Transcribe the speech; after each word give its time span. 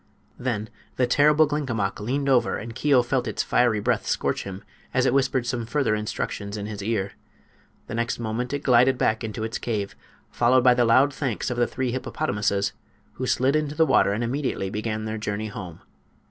Then 0.39 0.69
the 0.95 1.05
terrible 1.05 1.45
Glinkomok 1.45 1.99
leaned 1.99 2.27
over, 2.27 2.57
and 2.57 2.73
Keo 2.73 3.03
felt 3.03 3.27
its 3.27 3.43
fiery 3.43 3.79
breath 3.79 4.07
scorch 4.07 4.45
him 4.45 4.63
as 4.95 5.05
it 5.05 5.13
whispered 5.13 5.45
some 5.45 5.67
further 5.67 5.93
instructions 5.93 6.57
in 6.57 6.65
his 6.65 6.81
ear. 6.81 7.11
The 7.85 7.93
next 7.93 8.17
moment 8.17 8.51
it 8.51 8.63
glided 8.63 8.97
back 8.97 9.23
into 9.23 9.43
its 9.43 9.59
cave, 9.59 9.95
followed 10.31 10.63
by 10.63 10.73
the 10.73 10.85
loud 10.85 11.13
thanks 11.13 11.51
of 11.51 11.57
the 11.57 11.67
three 11.67 11.91
hippopotamuses, 11.91 12.73
who 13.13 13.27
slid 13.27 13.55
into 13.55 13.75
the 13.75 13.85
water 13.85 14.11
and 14.11 14.23
immediately 14.23 14.71
began 14.71 15.05
their 15.05 15.19
journey 15.19 15.49
home. 15.49 15.81